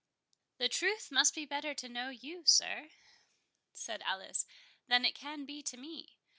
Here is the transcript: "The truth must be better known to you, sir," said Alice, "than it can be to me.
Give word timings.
"The 0.57 0.67
truth 0.67 1.11
must 1.11 1.35
be 1.35 1.45
better 1.45 1.75
known 1.87 2.15
to 2.17 2.25
you, 2.25 2.41
sir," 2.47 2.89
said 3.71 4.01
Alice, 4.01 4.47
"than 4.87 5.05
it 5.05 5.13
can 5.13 5.45
be 5.45 5.61
to 5.61 5.77
me. 5.77 6.17